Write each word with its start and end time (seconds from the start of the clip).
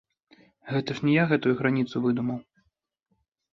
Гэта 0.73 0.95
ж 0.99 1.09
не 1.09 1.13
я 1.17 1.27
гэтую 1.33 1.53
граніцу 1.61 1.95
выдумаў. 2.09 2.43